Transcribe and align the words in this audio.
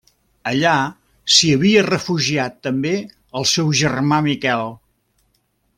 Allà 0.51 0.71
s'hi 1.33 1.51
havia 1.57 1.83
refugiat 1.89 2.57
també 2.69 2.95
el 3.41 3.47
seu 3.53 3.71
germà 3.83 4.23
Miquel. 4.31 4.65